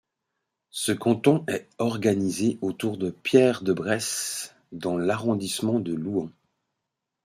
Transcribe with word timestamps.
Ce 0.71 0.91
canton 0.91 1.45
est 1.47 1.67
organisé 1.77 2.57
autour 2.61 2.97
de 2.97 3.11
Pierre-de-Bresse 3.11 4.55
dans 4.71 4.97
l'arrondissement 4.97 5.79
de 5.79 5.93
Louhans. 5.93 6.31